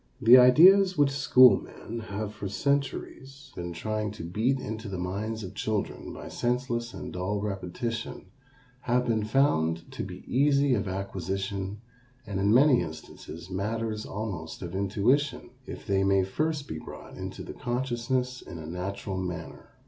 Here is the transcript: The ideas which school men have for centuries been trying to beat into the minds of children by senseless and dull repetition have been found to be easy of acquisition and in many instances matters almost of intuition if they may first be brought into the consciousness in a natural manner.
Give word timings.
The 0.19 0.35
ideas 0.39 0.97
which 0.97 1.11
school 1.11 1.57
men 1.61 1.99
have 2.07 2.33
for 2.33 2.49
centuries 2.49 3.51
been 3.55 3.71
trying 3.71 4.09
to 4.13 4.23
beat 4.23 4.59
into 4.59 4.89
the 4.89 4.97
minds 4.97 5.43
of 5.43 5.53
children 5.53 6.11
by 6.11 6.27
senseless 6.27 6.91
and 6.95 7.13
dull 7.13 7.39
repetition 7.39 8.25
have 8.79 9.05
been 9.05 9.23
found 9.23 9.91
to 9.91 10.03
be 10.03 10.23
easy 10.25 10.73
of 10.73 10.87
acquisition 10.87 11.81
and 12.25 12.39
in 12.39 12.51
many 12.51 12.81
instances 12.81 13.51
matters 13.51 14.03
almost 14.03 14.63
of 14.63 14.73
intuition 14.73 15.51
if 15.67 15.85
they 15.85 16.03
may 16.03 16.23
first 16.23 16.67
be 16.67 16.79
brought 16.79 17.15
into 17.15 17.43
the 17.43 17.53
consciousness 17.53 18.41
in 18.41 18.57
a 18.57 18.65
natural 18.65 19.17
manner. 19.19 19.69